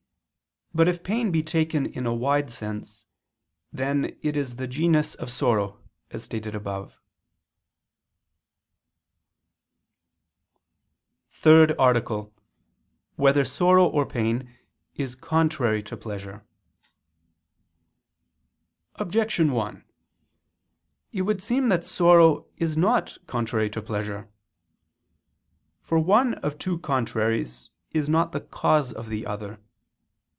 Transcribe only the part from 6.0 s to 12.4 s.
as stated above.________________________ THIRD ARTICLE [I II, Q.